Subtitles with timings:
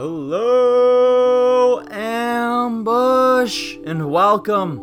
[0.00, 4.78] Hello, Ambush, and welcome.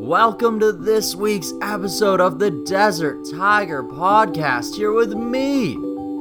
[0.00, 4.74] Welcome to this week's episode of the Desert Tiger Podcast.
[4.76, 5.74] Here with me,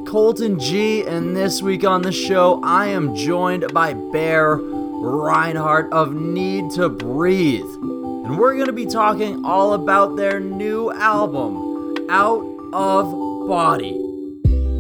[0.06, 6.14] Colton G, and this week on the show, I am joined by Bear Rinehart of
[6.14, 7.62] Need to Breathe.
[7.62, 14.05] And we're going to be talking all about their new album, Out of Body.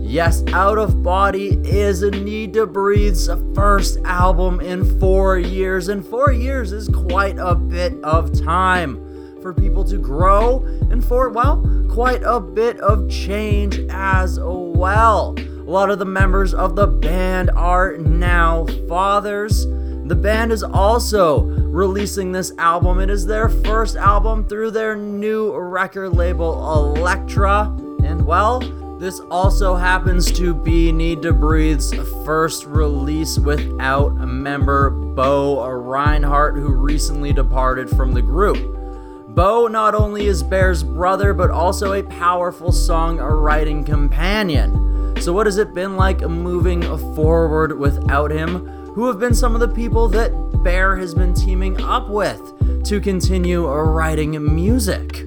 [0.08, 6.05] Yes, Out of Body is a Need to Breathe's first album in four years, and
[6.05, 11.58] four years is quite a bit of time for people to grow and for, well,
[11.90, 15.36] quite a bit of change as well.
[15.40, 19.66] A lot of the members of the band are now fathers.
[19.66, 23.00] The band is also releasing this album.
[23.00, 26.53] It is their first album through their new record label,
[26.95, 27.76] Elektra.
[28.03, 28.62] And well,
[28.98, 31.94] this also happens to be Need to Breathe's
[32.26, 38.58] first release without a member, Bo Rinehart, who recently departed from the group.
[39.36, 45.16] Bo not only is Bear's brother, but also a powerful songwriting companion.
[45.20, 46.81] So, what has it been like moving
[47.16, 48.66] forward without him?
[48.94, 50.31] Who have been some of the people that
[50.64, 55.25] Bear has been teaming up with to continue writing music?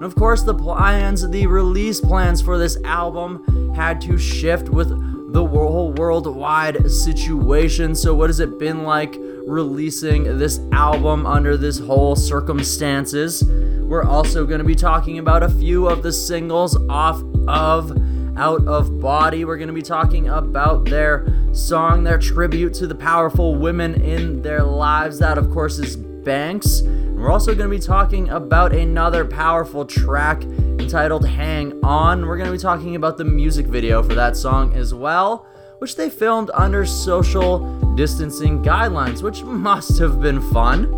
[0.00, 4.88] And of course, the plans, the release plans for this album had to shift with
[5.34, 7.94] the whole worldwide situation.
[7.94, 9.14] So, what has it been like
[9.46, 13.44] releasing this album under this whole circumstances?
[13.44, 17.92] We're also going to be talking about a few of the singles off of
[18.38, 19.44] Out of Body.
[19.44, 24.40] We're going to be talking about their song, their tribute to the powerful women in
[24.40, 25.18] their lives.
[25.18, 26.82] That, of course, is Banks.
[26.82, 32.26] We're also going to be talking about another powerful track entitled Hang On.
[32.26, 35.46] We're going to be talking about the music video for that song as well,
[35.78, 40.90] which they filmed under social distancing guidelines, which must have been fun.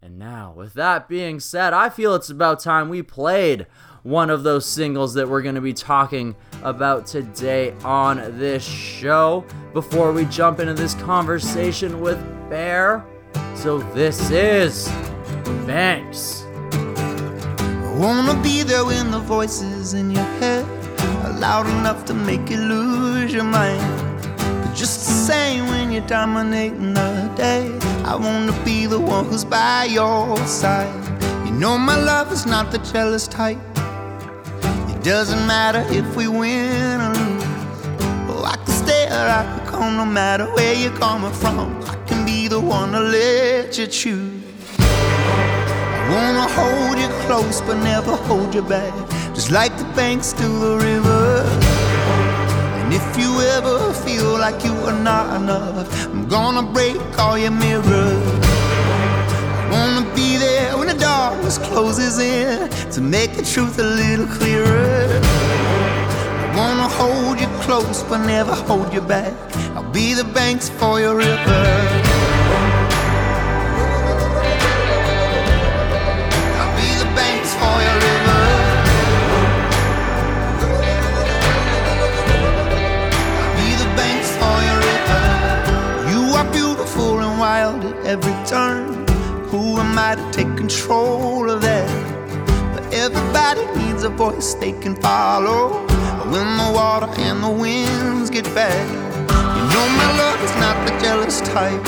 [0.00, 3.66] And now, with that being said, I feel it's about time we played
[4.02, 9.44] one of those singles that we're going to be talking about today on this show
[9.72, 12.18] before we jump into this conversation with
[12.50, 13.04] Bear.
[13.54, 14.88] So, this is
[15.66, 16.42] Banks.
[16.72, 20.64] I wanna be there when the voices in your head
[21.24, 23.80] are loud enough to make you lose your mind.
[24.36, 27.70] But just the same, when you're dominating the day,
[28.04, 30.92] I wanna be the one who's by your side.
[31.46, 33.58] You know, my love is not the jealous type.
[35.02, 37.42] Doesn't matter if we win or lose.
[38.30, 41.82] Oh, I can stay or I can come no matter where you're coming from.
[41.82, 44.44] I can be the one to let you choose.
[44.78, 48.94] I wanna hold you close but never hold you back.
[49.34, 51.42] Just like the banks to the river.
[52.78, 57.50] And if you ever feel like you are not enough, I'm gonna break all your
[57.50, 58.22] mirrors.
[59.58, 60.31] I wanna be
[60.92, 65.20] the darkness closes in to make the truth a little clearer.
[65.22, 69.32] I wanna hold you close but never hold you back.
[69.74, 71.62] I'll be the banks for your river.
[76.60, 78.42] I'll be the banks for your river.
[83.40, 85.22] I'll be the banks for your river.
[86.12, 88.91] You are beautiful and wild at every turn.
[90.72, 91.88] Control of that?
[92.74, 95.86] But everybody needs a voice they can follow.
[96.32, 98.86] When the water and the winds get bad,
[99.56, 101.86] you know my love is not the jealous type.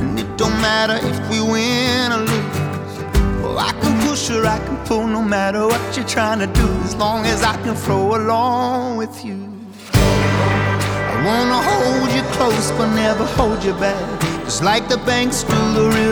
[0.00, 3.42] And it don't matter if we win or lose.
[3.42, 6.68] Well, I can push or I can pull no matter what you're trying to do,
[6.84, 9.38] as long as I can flow along with you.
[9.92, 15.56] I wanna hold you close but never hold you back, just like the banks to
[15.76, 16.05] the river.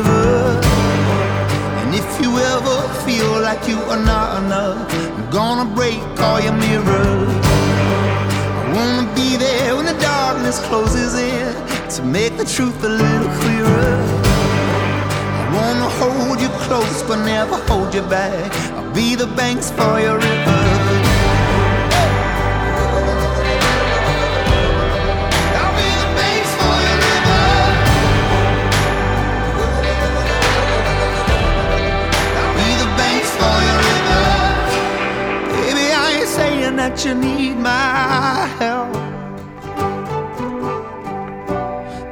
[3.64, 7.46] Like you are not enough, I'm gonna break all your mirrors.
[8.61, 11.55] I wanna be there when the darkness closes in
[11.90, 13.96] to make the truth a little clearer.
[15.40, 18.52] I wanna hold you close but never hold you back.
[18.72, 20.63] I'll be the banks for your river.
[36.94, 38.93] That you need my help.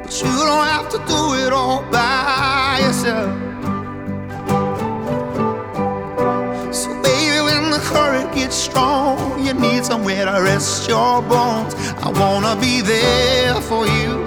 [0.03, 3.31] But you don't have to do it all by yourself.
[6.75, 11.75] So, baby, when the current gets strong, you need somewhere to rest your bones.
[12.03, 14.25] I wanna be there for you.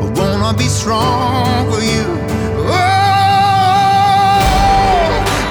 [0.00, 2.06] I wanna be strong for you.
[2.66, 2.94] Oh,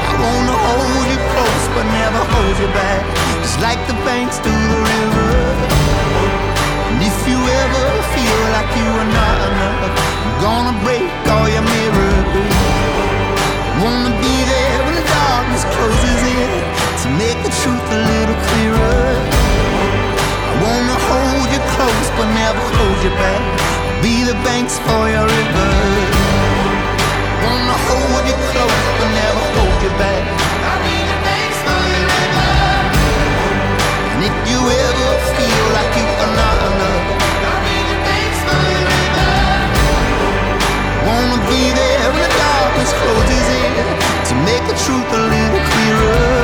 [0.09, 3.22] I wanna hold you close, but never hold you back.
[3.63, 5.31] Like the banks to the river.
[6.91, 11.63] And if you ever feel like you are not enough, I'm gonna break all your
[11.63, 12.27] mirrors.
[13.79, 16.51] Wanna be there when the darkness closes in
[17.01, 19.07] to make the truth a little clearer.
[20.51, 23.43] I wanna hold you close but never hold you back.
[24.03, 25.71] Be the banks for your river.
[27.47, 30.42] Wanna hold you close but never hold you back.
[44.83, 46.43] Truth a little clearer.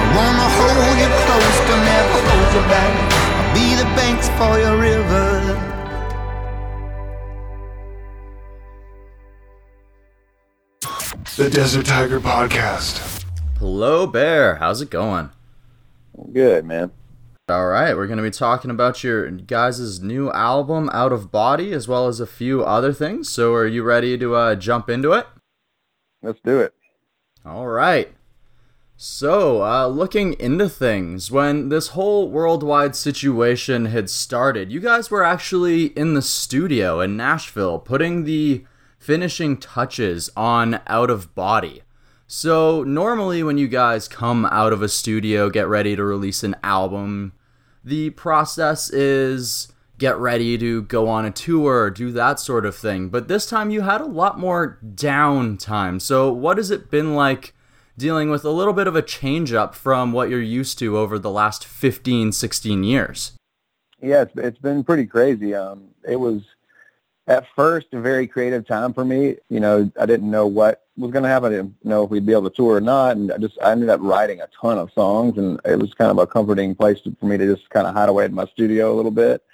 [0.00, 2.92] I wanna hold you close but never hold you back.
[3.36, 5.28] I'll be the banks for your river.
[11.36, 13.24] The Desert Tiger Podcast.
[13.58, 14.56] Hello, Bear.
[14.56, 15.30] How's it going?
[16.32, 16.92] Good, man.
[17.48, 21.72] All right, we're going to be talking about your guys' new album, Out of Body,
[21.72, 23.28] as well as a few other things.
[23.28, 25.26] So, are you ready to uh, jump into it?
[26.22, 26.74] Let's do it.
[27.44, 28.12] All right.
[28.96, 35.24] So, uh, looking into things, when this whole worldwide situation had started, you guys were
[35.24, 38.64] actually in the studio in Nashville putting the
[39.00, 41.82] finishing touches on Out of Body.
[42.28, 46.54] So, normally when you guys come out of a studio, get ready to release an
[46.62, 47.32] album,
[47.82, 49.71] the process is
[50.02, 53.08] get ready to go on a tour, do that sort of thing.
[53.08, 56.02] But this time you had a lot more downtime.
[56.02, 57.54] So, what has it been like
[57.96, 61.20] dealing with a little bit of a change up from what you're used to over
[61.20, 63.34] the last 15, 16 years?
[64.02, 65.54] Yeah, it's, it's been pretty crazy.
[65.54, 66.42] Um, it was
[67.28, 69.36] at first a very creative time for me.
[69.50, 71.52] You know, I didn't know what was going to happen.
[71.52, 73.16] I didn't know if we'd be able to tour or not.
[73.16, 76.10] And I just, I ended up writing a ton of songs and it was kind
[76.10, 78.46] of a comforting place to, for me to just kind of hide away in my
[78.46, 79.44] studio a little bit.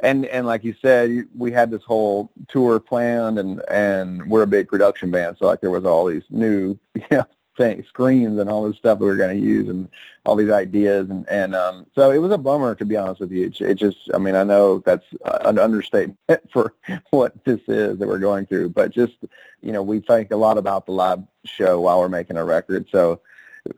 [0.00, 4.46] And, and like you said, we had this whole tour planned and, and we're a
[4.46, 5.36] big production band.
[5.38, 7.24] So like there was all these new, you know,
[7.56, 9.88] thing, screens and all this stuff we were going to use and
[10.24, 11.08] all these ideas.
[11.08, 13.46] And, and um, so it was a bummer, to be honest with you.
[13.46, 15.06] It, it just, I mean, I know that's
[15.44, 16.18] an understatement
[16.52, 16.74] for
[17.10, 19.14] what this is that we're going through, but just,
[19.62, 22.86] you know, we think a lot about the live show while we're making a record.
[22.92, 23.20] So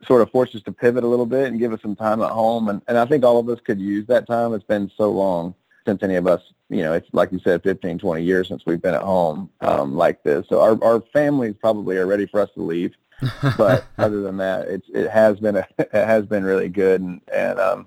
[0.07, 2.31] sort of forced us to pivot a little bit and give us some time at
[2.31, 2.69] home.
[2.69, 4.53] And, and I think all of us could use that time.
[4.53, 5.55] It's been so long
[5.89, 8.83] since any of us, you know, it's like you said, 15, 20 years since we've
[8.83, 10.47] been at home um, like this.
[10.49, 12.95] So our, our families probably are ready for us to leave
[13.57, 17.21] but other than that, it's it has been a, it has been really good, and
[17.33, 17.87] and um,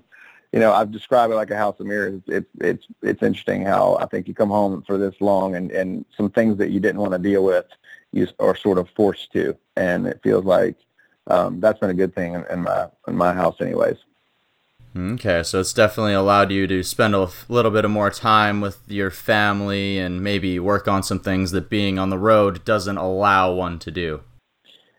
[0.52, 2.20] you know, I've described it like a house of mirrors.
[2.26, 6.04] It's it's it's interesting how I think you come home for this long, and and
[6.16, 7.66] some things that you didn't want to deal with,
[8.12, 10.76] you are sort of forced to, and it feels like
[11.28, 13.96] um, that's been a good thing in, in my in my house, anyways.
[14.94, 18.80] Okay, so it's definitely allowed you to spend a little bit of more time with
[18.88, 23.52] your family and maybe work on some things that being on the road doesn't allow
[23.52, 24.20] one to do.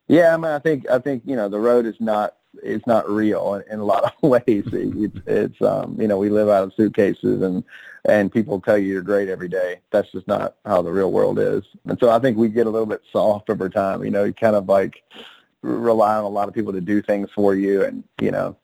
[0.07, 3.09] Yeah, I mean, I think I think you know the road is not it's not
[3.09, 4.65] real in, in a lot of ways.
[4.71, 7.63] It, it's um, you know we live out of suitcases and
[8.05, 9.79] and people tell you you're great every day.
[9.91, 11.63] That's just not how the real world is.
[11.85, 14.03] And so I think we get a little bit soft over time.
[14.03, 15.03] You know, you kind of like
[15.62, 18.57] rely on a lot of people to do things for you, and you know,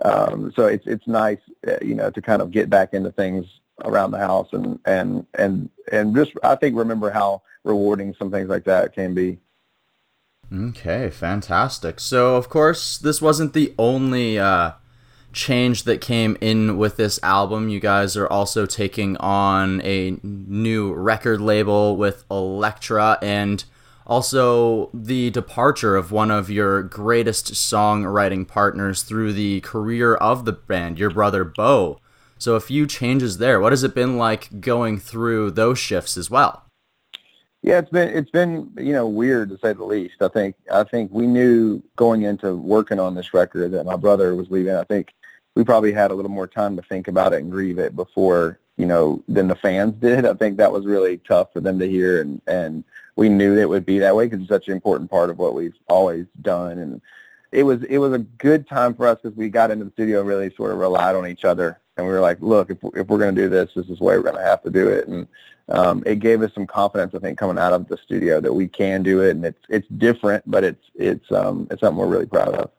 [0.00, 3.46] um, so it's it's nice, uh, you know, to kind of get back into things
[3.84, 8.48] around the house and and and and just I think remember how rewarding some things
[8.48, 9.38] like that can be.
[10.52, 11.98] Okay, fantastic.
[11.98, 14.72] So, of course, this wasn't the only uh,
[15.32, 17.70] change that came in with this album.
[17.70, 23.64] You guys are also taking on a new record label with Elektra and
[24.06, 30.52] also the departure of one of your greatest songwriting partners through the career of the
[30.52, 31.98] band, your brother Bo.
[32.38, 33.60] So, a few changes there.
[33.60, 36.64] What has it been like going through those shifts as well?
[37.62, 40.16] Yeah, it's been it's been you know weird to say the least.
[40.20, 44.34] I think I think we knew going into working on this record that my brother
[44.34, 44.74] was leaving.
[44.74, 45.14] I think
[45.54, 48.58] we probably had a little more time to think about it and grieve it before
[48.76, 50.26] you know than the fans did.
[50.26, 52.82] I think that was really tough for them to hear, and and
[53.16, 55.54] we knew it would be that way because it's such an important part of what
[55.54, 56.78] we've always done.
[56.78, 57.00] And
[57.52, 60.20] it was it was a good time for us because we got into the studio
[60.20, 63.06] and really sort of relied on each other, and we were like, look, if if
[63.08, 64.88] we're going to do this, this is the way we're going to have to do
[64.88, 65.28] it, and
[65.68, 68.68] um, it gave us some confidence, I think, coming out of the studio that we
[68.68, 72.26] can do it, and it's it's different, but it's it's um it's something we're really
[72.26, 72.70] proud of.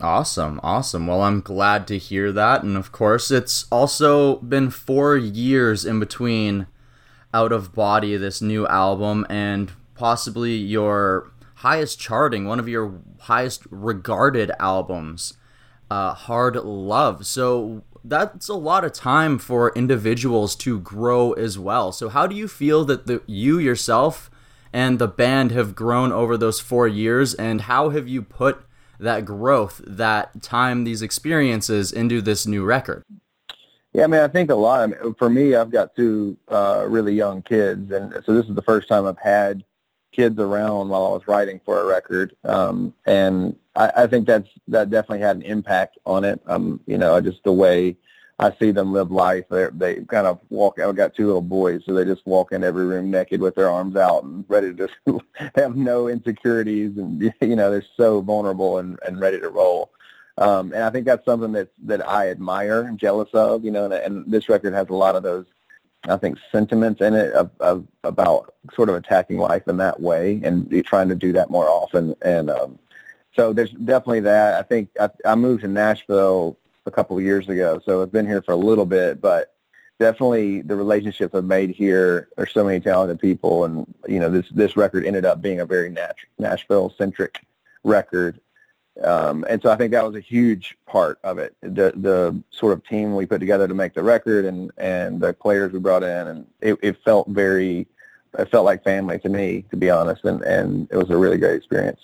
[0.00, 1.06] Awesome, awesome.
[1.06, 6.00] Well, I'm glad to hear that, and of course, it's also been four years in
[6.00, 6.66] between
[7.34, 13.62] out of body this new album and possibly your highest charting, one of your highest
[13.70, 15.34] regarded albums,
[15.90, 17.26] uh, Hard Love.
[17.26, 21.92] So that's a lot of time for individuals to grow as well.
[21.92, 24.28] So how do you feel that the you yourself
[24.72, 28.64] and the band have grown over those four years, and how have you put
[28.98, 33.04] that growth, that time, these experiences into this new record?
[33.92, 34.80] Yeah, I mean, I think a lot.
[34.80, 38.54] I mean, for me, I've got two uh, really young kids, and so this is
[38.54, 39.64] the first time I've had
[40.12, 44.48] kids around while I was writing for a record, um, and I, I think that's
[44.68, 46.40] that definitely had an impact on it.
[46.46, 47.96] Um, you know, just the way
[48.38, 49.44] I see them live life.
[49.50, 50.80] They they kind of walk.
[50.80, 53.68] I've got two little boys, so they just walk in every room naked with their
[53.68, 54.94] arms out and ready to just
[55.54, 59.90] have no insecurities, and you know they're so vulnerable and, and ready to roll.
[60.38, 63.64] Um, and I think that's something that that I admire and jealous of.
[63.64, 65.46] You know, and, and this record has a lot of those
[66.08, 70.40] I think, sentiments in it of, of about sort of attacking life in that way
[70.42, 72.14] and trying to do that more often.
[72.22, 72.78] And um,
[73.34, 74.54] so there's definitely that.
[74.54, 78.26] I think I, I moved to Nashville a couple of years ago, so I've been
[78.26, 79.54] here for a little bit, but
[80.00, 82.28] definitely the relationships I've made here.
[82.36, 85.66] There's so many talented people, and you know this this record ended up being a
[85.66, 87.46] very Nash, Nashville centric
[87.84, 88.40] record,
[89.02, 91.56] um, and so I think that was a huge part of it.
[91.62, 95.32] The the sort of team we put together to make the record and, and the
[95.32, 97.86] players we brought in and it, it felt very
[98.38, 101.38] it felt like family to me, to be honest, and, and it was a really
[101.38, 102.00] great experience.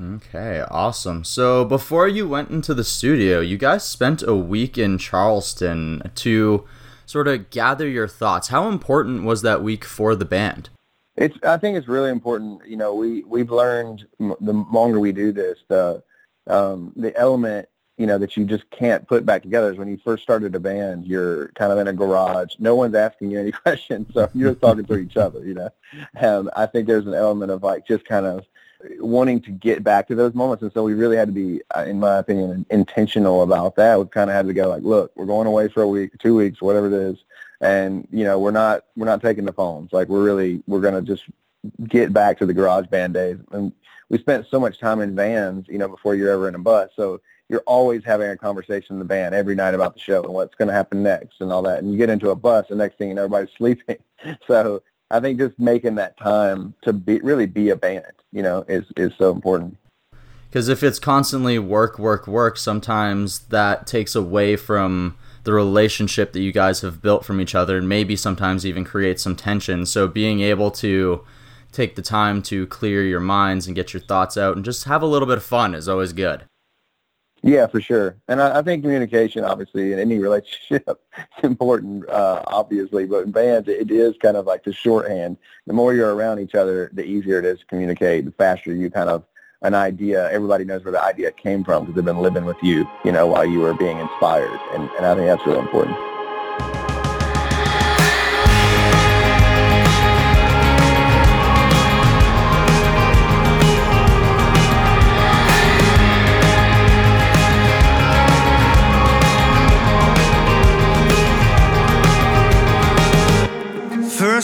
[0.00, 1.24] Okay, awesome.
[1.24, 6.64] So before you went into the studio, you guys spent a week in Charleston to
[7.04, 8.48] sort of gather your thoughts.
[8.48, 10.68] How important was that week for the band?
[11.16, 11.36] It's.
[11.42, 12.64] I think it's really important.
[12.64, 16.02] You know, we we've learned the longer we do this, the
[16.48, 19.98] um, the element you know that you just can't put back together is when you
[20.04, 22.54] first started a band you're kind of in a garage.
[22.58, 25.70] No one's asking you any questions so you're talking to each other you know.
[26.20, 28.46] Um, i think there's an element of like just kind of
[29.00, 31.82] wanting to get back to those moments and so we really had to be uh,
[31.82, 33.98] in my opinion intentional about that.
[33.98, 36.36] We kind of had to go like look we're going away for a week two
[36.36, 37.24] weeks whatever it is
[37.60, 39.92] and you know we're not we're not taking the phones.
[39.92, 41.24] Like we're really we're going to just
[41.88, 43.72] get back to the garage band days and
[44.10, 46.90] we spent so much time in vans, you know, before you're ever in a bus.
[46.96, 50.32] So you're always having a conversation in the van every night about the show and
[50.32, 51.82] what's going to happen next and all that.
[51.82, 53.96] And you get into a bus, and next thing you know, everybody's sleeping.
[54.46, 58.64] So I think just making that time to be really be a band, you know,
[58.68, 59.76] is is so important.
[60.48, 66.40] Because if it's constantly work, work, work, sometimes that takes away from the relationship that
[66.40, 69.84] you guys have built from each other, and maybe sometimes even creates some tension.
[69.84, 71.24] So being able to
[71.72, 75.02] take the time to clear your minds and get your thoughts out and just have
[75.02, 76.44] a little bit of fun is always good.
[77.42, 78.16] Yeah, for sure.
[78.26, 81.00] And I, I think communication, obviously, in any relationship
[81.38, 83.06] is important, uh, obviously.
[83.06, 85.36] But in bands, it is kind of like the shorthand.
[85.66, 88.24] The more you're around each other, the easier it is to communicate.
[88.24, 89.24] The faster you kind of
[89.62, 92.88] an idea, everybody knows where the idea came from because they've been living with you,
[93.04, 94.58] you know, while you were being inspired.
[94.72, 95.96] And, and I think that's really important.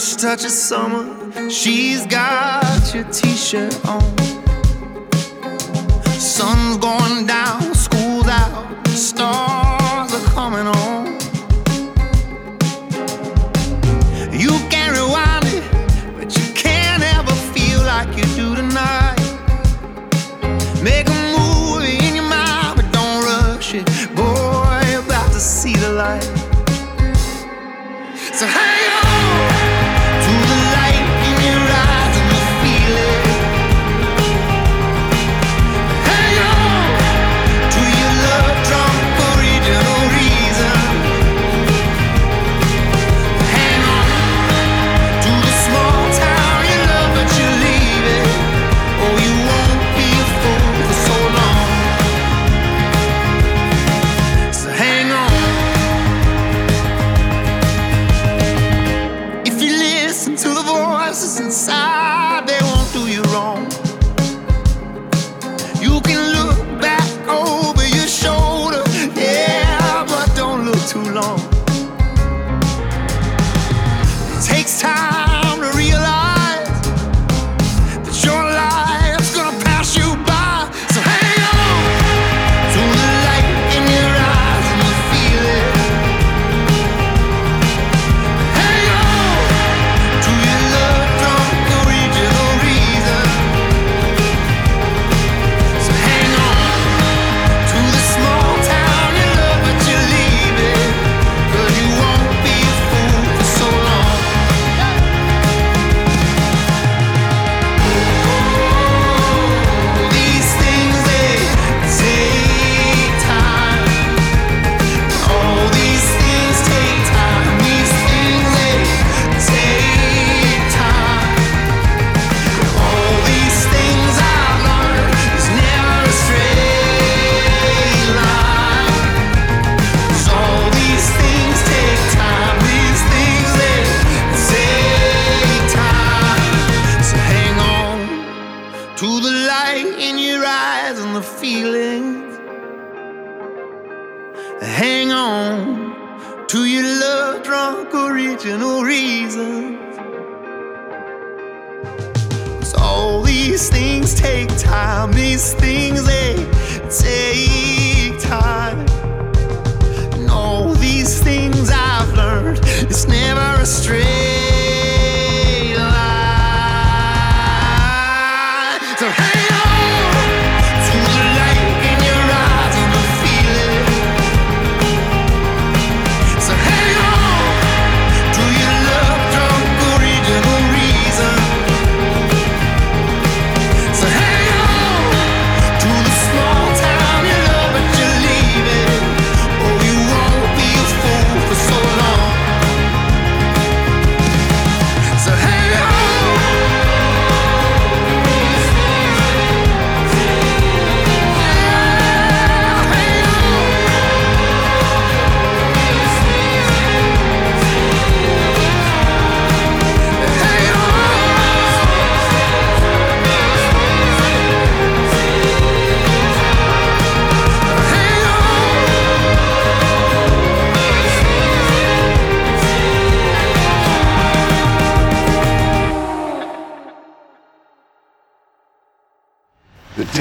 [0.05, 4.03] First touch of summer, she's got your t-shirt on.
[6.19, 7.64] Sun's going down,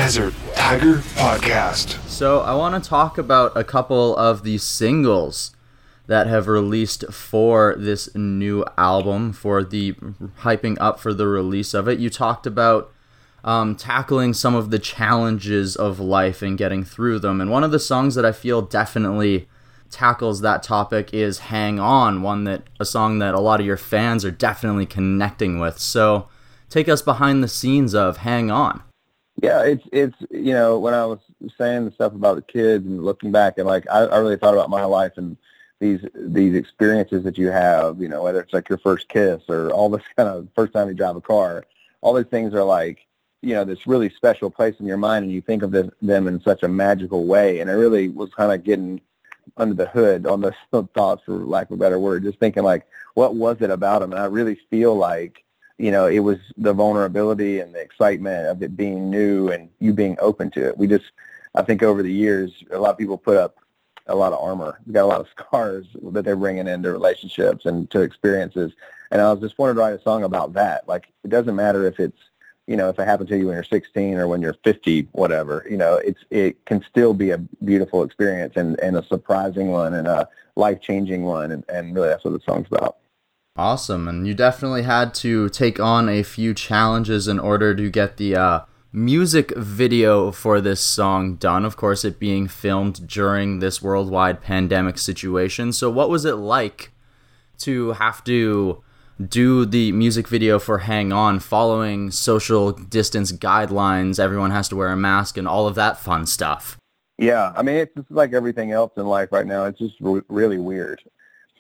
[0.05, 1.99] Desert Tiger Podcast.
[2.07, 5.57] So I want to talk about a couple of the singles
[6.09, 9.95] that have released for this new album, for the
[10.41, 12.01] hyping up for the release of it.
[12.01, 12.93] You talked about
[13.45, 17.41] um, tackling some of the challenges of life and getting through them.
[17.41, 19.49] And one of the songs that I feel definitely
[19.91, 23.79] tackles that topic is Hang On, one that a song that a lot of your
[23.79, 25.79] fans are definitely connecting with.
[25.79, 26.29] So
[26.69, 28.83] take us behind the scenes of Hang On.
[29.43, 31.19] Yeah, it's it's you know when I was
[31.59, 34.55] saying the stuff about the kids and looking back and like I, I really thought
[34.55, 35.37] about my life and
[35.81, 39.71] these these experiences that you have, you know, whether it's like your first kiss or
[39.71, 41.65] all this kind of first time you drive a car,
[42.01, 43.07] all these things are like
[43.43, 46.27] you know this really special place in your mind, and you think of this, them
[46.29, 49.01] in such a magical way, and it really was kind of getting
[49.57, 50.55] under the hood on the
[50.95, 54.13] thoughts, for lack of a better word, just thinking like, what was it about them?
[54.13, 55.45] And I really feel like
[55.79, 59.93] you know, it was the vulnerability and the excitement of it being new and you
[59.93, 60.79] being open to it.
[60.79, 61.07] We just,
[61.55, 63.59] I think over the years, a lot of people put up
[64.07, 64.81] a lot of armor.
[64.87, 68.73] We got a lot of scars that they're bringing into relationships and to experiences.
[69.11, 70.87] And I was just wanted to write a song about that.
[70.89, 72.19] Like, it doesn't matter if it's,
[72.67, 75.67] you know, if it happened to you when you're 16 or when you're 50, whatever,
[75.69, 79.95] you know, it's, it can still be a beautiful experience and, and a surprising one
[79.95, 81.53] and a life-changing one.
[81.53, 82.99] And, and really that's what the song's about.
[83.57, 84.09] Awesome.
[84.09, 88.35] And you definitely had to take on a few challenges in order to get the
[88.35, 88.61] uh,
[88.93, 91.65] music video for this song done.
[91.65, 95.73] Of course, it being filmed during this worldwide pandemic situation.
[95.73, 96.91] So, what was it like
[97.59, 98.83] to have to
[99.25, 104.19] do the music video for Hang On following social distance guidelines?
[104.19, 106.77] Everyone has to wear a mask and all of that fun stuff.
[107.19, 109.67] Yeah, I mean, it's like everything else in life right now.
[109.67, 111.01] It's just re- really weird.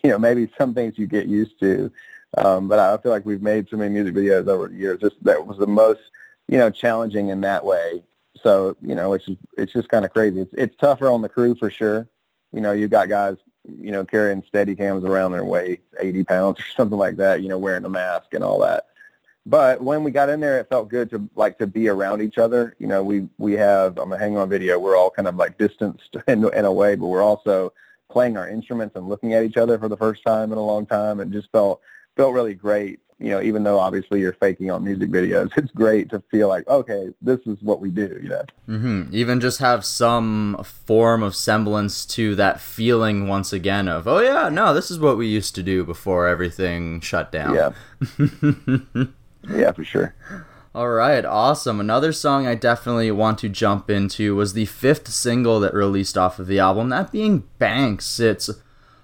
[0.05, 1.91] You know, maybe some things you get used to,
[2.37, 5.01] um, but I feel like we've made so many music videos over the years.
[5.01, 6.01] Just that was the most,
[6.47, 8.03] you know, challenging in that way.
[8.43, 10.43] So you know, it's just, it's just kind of crazy.
[10.43, 12.07] It's it's tougher on the crew for sure.
[12.53, 13.37] You know, you've got guys,
[13.81, 17.43] you know, carrying steady cams around their weight, 80 pounds or something like that.
[17.43, 18.89] You know, wearing a mask and all that.
[19.47, 22.39] But when we got in there, it felt good to like to be around each
[22.39, 22.75] other.
[22.79, 25.59] You know, we we have on the Hang On video, we're all kind of like
[25.59, 27.73] distanced in, in a way, but we're also
[28.15, 30.87] playing our instruments and looking at each other for the first time in a long
[30.87, 31.21] time.
[31.21, 31.83] It just felt
[32.17, 33.01] felt really great.
[33.19, 36.67] You know, even though obviously you're faking on music videos, it's great to feel like,
[36.69, 38.19] okay, this is what we do.
[38.23, 38.45] You know.
[38.69, 39.03] Mm-hmm.
[39.13, 44.49] Even just have some form of semblance to that feeling once again of, oh yeah,
[44.49, 47.55] no, this is what we used to do before everything shut down.
[47.55, 47.73] Yeah.
[49.51, 50.15] yeah, for sure.
[50.75, 51.79] All right, awesome.
[51.79, 56.41] Another song I definitely want to jump into was the fifth single that released off
[56.41, 58.19] of the album, that being Banks.
[58.19, 58.51] It's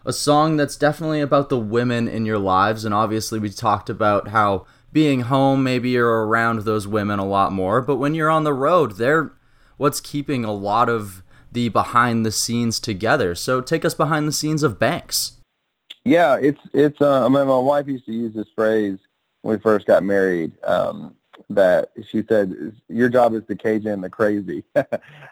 [0.05, 4.29] a song that's definitely about the women in your lives, and obviously we talked about
[4.29, 8.43] how being home, maybe you're around those women a lot more, but when you're on
[8.43, 9.31] the road, they're
[9.77, 13.37] what's keeping a lot of the behind the scenes together.
[13.37, 15.35] So take us behind the scenes of Banks.
[16.05, 17.01] Yeah, it's it's.
[17.01, 18.99] Uh, I mean, my wife used to use this phrase
[19.43, 20.51] when we first got married.
[20.65, 21.15] Um,
[21.51, 24.65] that she said, "Your job is to cage in the crazy,"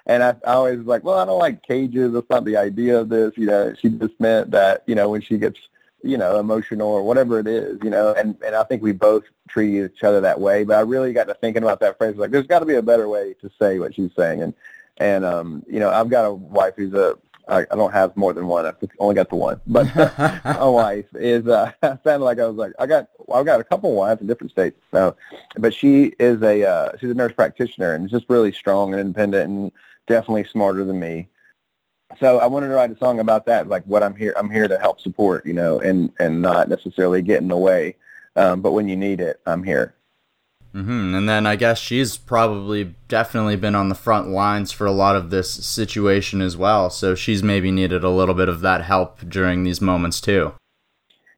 [0.06, 2.12] and I, I always was like, "Well, I don't like cages.
[2.12, 5.22] That's not the idea of this." You know, she just meant that you know when
[5.22, 5.58] she gets
[6.02, 9.24] you know emotional or whatever it is, you know, and and I think we both
[9.48, 10.64] treat each other that way.
[10.64, 12.16] But I really got to thinking about that phrase.
[12.16, 14.54] Like, there's got to be a better way to say what she's saying, and
[14.98, 17.16] and um, you know, I've got a wife who's a
[17.48, 18.66] I, I don't have more than one.
[18.66, 19.60] I've only got the one.
[19.66, 19.94] But
[20.44, 21.46] my wife is.
[21.46, 23.08] Uh, I sounded like I was like I got.
[23.18, 24.80] Well, I've got a couple wives in different states.
[24.90, 25.16] So,
[25.56, 26.68] but she is a.
[26.68, 29.72] Uh, she's a nurse practitioner and just really strong and independent and
[30.06, 31.28] definitely smarter than me.
[32.18, 34.34] So I wanted to write a song about that, like what I'm here.
[34.36, 37.96] I'm here to help support, you know, and and not necessarily get in the way.
[38.36, 39.94] Um, but when you need it, I'm here.
[40.74, 41.14] Mm-hmm.
[41.14, 45.16] And then I guess she's probably definitely been on the front lines for a lot
[45.16, 46.90] of this situation as well.
[46.90, 50.52] So she's maybe needed a little bit of that help during these moments too.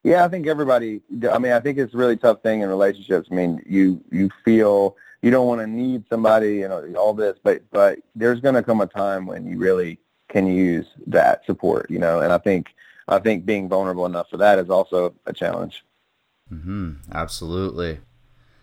[0.02, 1.00] Yeah, I think everybody.
[1.30, 3.28] I mean, I think it's a really tough thing in relationships.
[3.30, 7.36] I mean, you you feel you don't want to need somebody, you know, all this,
[7.42, 11.90] but but there's going to come a time when you really can use that support,
[11.90, 12.20] you know.
[12.20, 12.68] And I think
[13.08, 15.84] I think being vulnerable enough for that is also a challenge.
[16.50, 16.92] Mm-hmm.
[17.12, 18.00] Absolutely.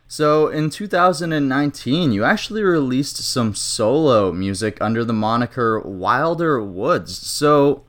[0.08, 7.17] So in 2019, you actually released some solo music under the moniker Wilder Woods.
[7.17, 7.84] So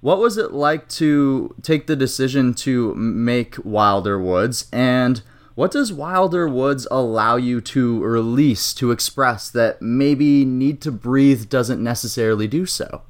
[0.00, 5.22] what was it like to take the decision to make Wilder Woods and
[5.54, 11.50] what does Wilder Woods allow you to release to express that maybe Need to Breathe
[11.50, 13.02] doesn't necessarily do so?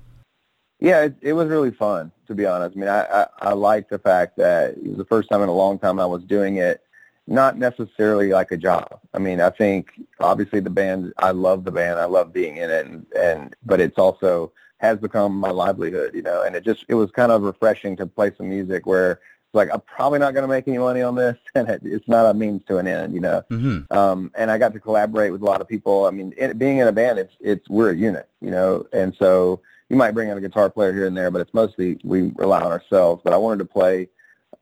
[0.81, 2.77] Yeah, it, it was really fun to be honest.
[2.77, 5.55] I mean, I, I I the fact that it was the first time in a
[5.55, 6.83] long time I was doing it
[7.31, 8.99] not necessarily like a job.
[9.15, 12.71] I mean, I think obviously the band, I love the band, I love being in
[12.71, 16.43] it, and, and but it's also has become my livelihood, you know.
[16.43, 19.69] And it just it was kind of refreshing to play some music where it's like
[19.73, 22.35] I'm probably not going to make any money on this, and it, it's not a
[22.35, 23.43] means to an end, you know.
[23.49, 23.97] Mm-hmm.
[23.97, 26.07] Um, and I got to collaborate with a lot of people.
[26.07, 29.15] I mean, it, being in a band, it's it's we're a unit, you know, and
[29.17, 32.33] so you might bring in a guitar player here and there, but it's mostly we
[32.35, 33.23] rely on ourselves.
[33.23, 34.09] But I wanted to play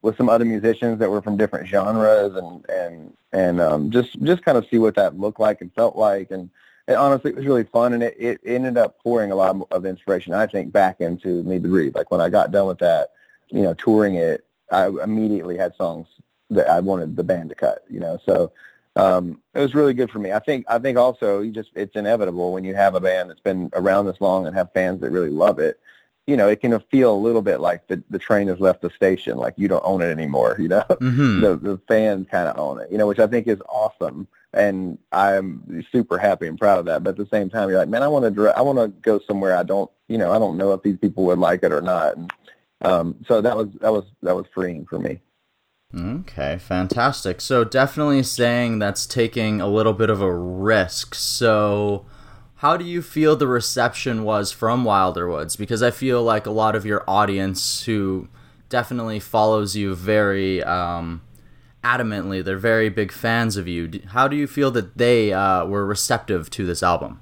[0.01, 4.43] with some other musicians that were from different genres and and and um, just just
[4.43, 6.31] kind of see what that looked like and felt like.
[6.31, 6.49] And,
[6.87, 9.85] and honestly it was really fun and it, it ended up pouring a lot of
[9.85, 13.11] inspiration I think back into Need to Breathe like when I got done with that
[13.49, 16.07] you know touring it I immediately had songs
[16.49, 18.19] that I wanted the band to cut you know?
[18.25, 18.51] So
[18.95, 20.33] um, it was really good for me.
[20.33, 23.39] I think I think also you just it's inevitable when you have a band that's
[23.39, 25.79] been around this long and have fans that really love it
[26.29, 28.91] you know, it can feel a little bit like the, the train has left the
[28.91, 30.85] station, like you don't own it anymore, you know.
[30.87, 31.41] Mm-hmm.
[31.41, 34.27] the, the fans kind of own it, you know, which I think is awesome.
[34.53, 37.03] And I'm super happy and proud of that.
[37.03, 39.19] But at the same time, you're like, man, I want to, I want to go
[39.27, 41.81] somewhere I don't, you know, I don't know if these people would like it or
[41.81, 42.15] not.
[42.15, 42.33] And
[42.81, 45.19] um, so that was, that was, that was freeing for me.
[45.95, 47.41] Okay, fantastic.
[47.41, 51.15] So definitely saying that's taking a little bit of a risk.
[51.15, 52.05] So
[52.59, 55.55] how do you feel the reception was from Wilder Woods?
[55.55, 58.27] Because I feel like a lot of your audience who
[58.67, 61.21] definitely follows you very um,
[61.85, 64.01] adamantly, they're very big fans of you.
[64.07, 67.21] How do you feel that they uh, were receptive to this album?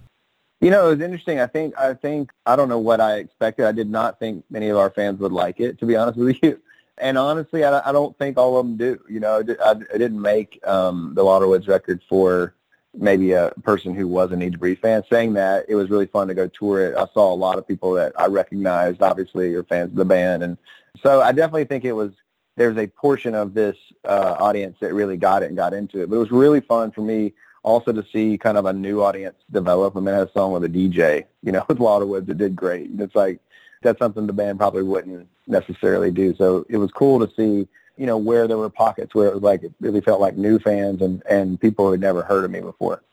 [0.60, 1.40] You know, it was interesting.
[1.40, 3.68] I think I think I don't know what I expected.
[3.68, 6.38] I did not think many of our fans would like it, to be honest with
[6.42, 6.60] you.
[6.98, 9.00] And honestly, I, I don't think all of them do.
[9.08, 12.56] You know, I, I didn't make um, the Wilder Woods record for
[12.94, 15.04] maybe a person who was a Need to Breathe fan.
[15.10, 16.96] Saying that, it was really fun to go tour it.
[16.98, 20.44] I saw a lot of people that I recognized, obviously, are fans of the band,
[20.44, 20.58] and
[21.02, 22.12] so I definitely think it was.
[22.56, 26.10] There's a portion of this uh, audience that really got it and got into it.
[26.10, 29.36] But it was really fun for me also to see kind of a new audience
[29.52, 29.96] develop.
[29.96, 32.38] I mean, I had a song with a DJ, you know, with Wilder Woods that
[32.40, 32.90] did great.
[32.98, 33.40] It's like
[33.82, 36.36] that's something the band probably wouldn't necessarily do.
[36.36, 39.44] So it was cool to see you know, where there were pockets where it was
[39.44, 42.52] like it really felt like new fans and, and people who had never heard of
[42.52, 43.04] me before.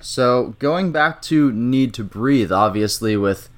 [0.00, 3.48] So going back to Need to Breathe, obviously with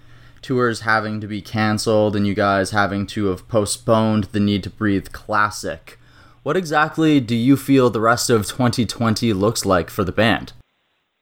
[0.42, 4.70] tours having to be canceled and you guys having to have postponed the Need to
[4.70, 5.99] Breathe Classic,
[6.44, 10.53] what exactly do you feel the rest of 2020 looks like for the band?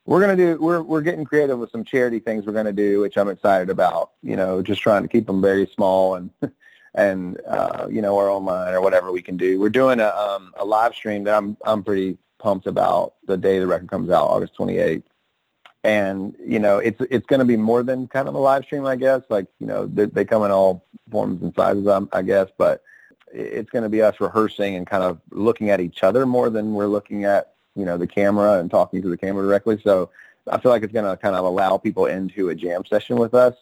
[0.05, 0.59] We're gonna do.
[0.61, 4.11] We're we're getting creative with some charity things we're gonna do, which I'm excited about.
[4.23, 6.29] You know, just trying to keep them very small and
[6.95, 9.61] and uh, you know, or online or whatever we can do.
[9.61, 13.59] We're doing a um, a live stream that I'm I'm pretty pumped about the day
[13.59, 15.03] the record comes out, August 28th.
[15.83, 18.87] And you know, it's it's going to be more than kind of a live stream,
[18.87, 19.23] I guess.
[19.29, 22.49] Like you know, they, they come in all forms and sizes, um, I guess.
[22.57, 22.83] But
[23.33, 26.75] it's going to be us rehearsing and kind of looking at each other more than
[26.75, 29.81] we're looking at you know the camera and talking to the camera directly.
[29.83, 30.11] So
[30.51, 33.35] I feel like it's going to kind of allow people into a jam session with
[33.35, 33.55] us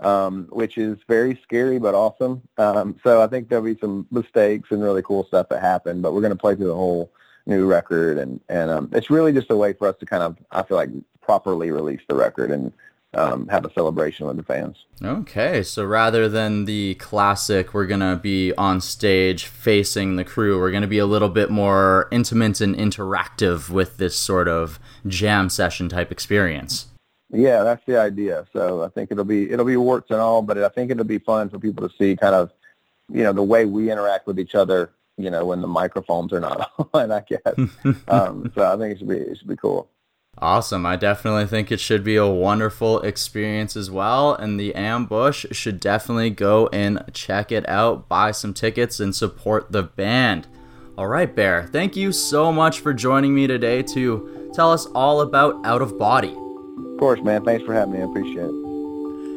[0.00, 2.42] um, which is very scary but awesome.
[2.58, 6.12] Um, so I think there'll be some mistakes and really cool stuff that happen, but
[6.12, 7.12] we're going to play through the whole
[7.46, 10.36] new record, and and um, it's really just a way for us to kind of
[10.50, 12.72] I feel like properly release the record and
[13.14, 14.84] um, have a celebration with the fans.
[15.02, 20.58] Okay, so rather than the classic, we're gonna be on stage facing the crew.
[20.58, 25.50] We're gonna be a little bit more intimate and interactive with this sort of jam
[25.50, 26.86] session type experience.
[27.32, 28.46] Yeah, that's the idea.
[28.52, 31.18] So I think it'll be it'll be warts and all, but I think it'll be
[31.18, 32.50] fun for people to see kind of,
[33.08, 34.92] you know, the way we interact with each other.
[35.16, 37.54] You know, when the microphones are not on, I guess.
[38.08, 39.88] um, so I think it should be it should be cool.
[40.38, 40.86] Awesome.
[40.86, 44.32] I definitely think it should be a wonderful experience as well.
[44.32, 49.72] And the ambush should definitely go and check it out, buy some tickets, and support
[49.72, 50.46] the band.
[50.96, 55.20] All right, Bear, thank you so much for joining me today to tell us all
[55.20, 56.34] about Out of Body.
[56.92, 57.44] Of course, man.
[57.44, 58.00] Thanks for having me.
[58.00, 58.54] I appreciate it.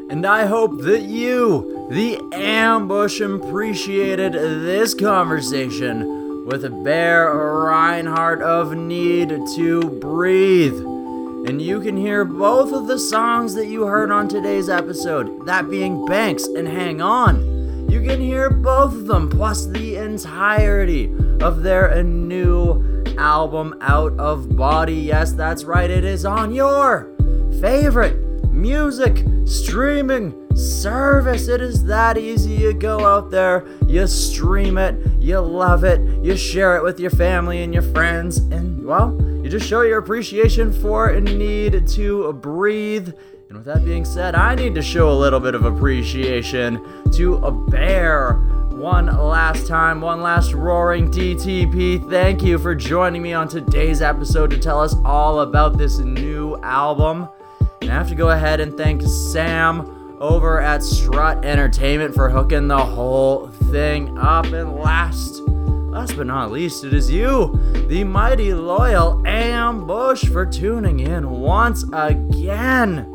[0.09, 9.29] And I hope that you, the ambush, appreciated this conversation with Bear Rinehart of Need
[9.55, 10.77] to Breathe.
[11.47, 15.69] And you can hear both of the songs that you heard on today's episode, that
[15.69, 17.89] being Banks and Hang On.
[17.89, 24.55] You can hear both of them, plus the entirety of their new album, Out of
[24.55, 24.95] Body.
[24.95, 27.12] Yes, that's right, it is on your
[27.59, 28.15] favorite
[28.51, 31.47] music streaming service.
[31.47, 32.53] It is that easy.
[32.53, 37.11] You go out there, you stream it, you love it, you share it with your
[37.11, 42.33] family and your friends, and well, you just show your appreciation for a need to
[42.33, 43.13] breathe.
[43.49, 46.79] And with that being said, I need to show a little bit of appreciation
[47.11, 48.33] to a bear.
[48.71, 52.09] One last time, one last roaring DTP.
[52.09, 56.57] Thank you for joining me on today's episode to tell us all about this new
[56.63, 57.29] album.
[57.93, 62.83] I have to go ahead and thank Sam over at Strut Entertainment for hooking the
[62.83, 64.45] whole thing up.
[64.45, 67.55] And last, last but not least, it is you,
[67.87, 73.07] the mighty loyal Ambush, for tuning in once again.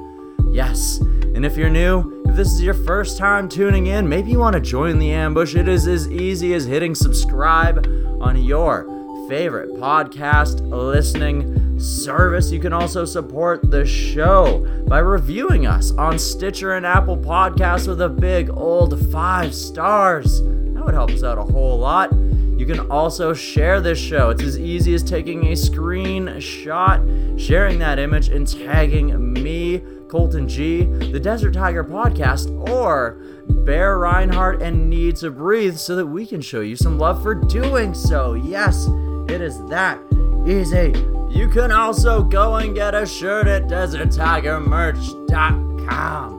[0.53, 4.39] Yes, and if you're new, if this is your first time tuning in, maybe you
[4.39, 5.57] want to join the ambush.
[5.57, 7.85] It is as easy as hitting subscribe
[8.21, 8.98] on your
[9.29, 12.51] favorite podcast listening service.
[12.51, 18.01] You can also support the show by reviewing us on Stitcher and Apple Podcasts with
[18.01, 20.41] a big old five stars.
[20.43, 22.13] That would help us out a whole lot.
[22.13, 24.31] You can also share this show.
[24.31, 30.85] It's as easy as taking a screenshot, sharing that image, and tagging me, Colton G,
[30.85, 36.41] the Desert Tiger Podcast, or Bear Rinehart and Need to Breathe so that we can
[36.41, 38.35] show you some love for doing so.
[38.35, 38.89] Yes,
[39.29, 40.01] it is that
[40.47, 40.95] easy.
[41.29, 46.35] You can also go and get a shirt at DesertTigerMerch.com.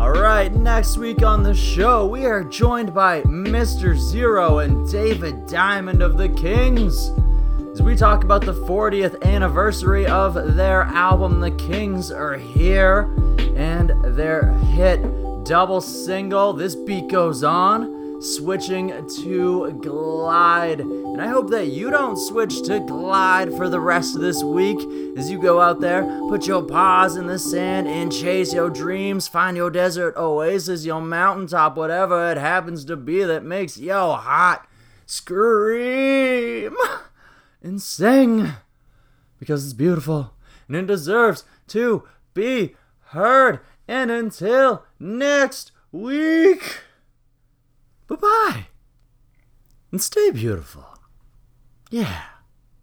[0.00, 3.96] Alright, next week on the show, we are joined by Mr.
[3.96, 7.10] Zero and David Diamond of the Kings
[7.76, 13.02] as we talk about the 40th anniversary of their album, The Kings Are Here,
[13.54, 15.02] and their hit
[15.44, 18.88] double single, This Beat Goes On, switching
[19.22, 20.80] to Glide.
[20.80, 24.78] And I hope that you don't switch to Glide for the rest of this week
[25.16, 29.28] as you go out there, put your paws in the sand and chase your dreams,
[29.28, 34.66] find your desert oasis, your mountaintop, whatever it happens to be that makes yo hot.
[35.06, 36.76] Scream!
[37.66, 38.52] and sing
[39.38, 40.32] because it's beautiful
[40.68, 42.76] and it deserves to be
[43.08, 43.60] heard.
[43.88, 46.80] And until next week,
[48.08, 48.66] bye bye
[49.92, 50.84] and stay beautiful.
[51.90, 52.22] Yeah.